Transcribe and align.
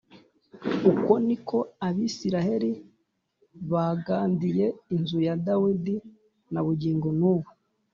Uko 0.91 1.11
ni 1.25 1.37
ko 1.47 1.57
Abisirayeli 1.87 2.71
bagandiye 3.71 4.65
inzu 4.95 5.17
ya 5.27 5.35
Dawidi 5.45 5.95
na 6.51 6.61
bugingo 6.65 7.09
n’ubu 7.19 7.49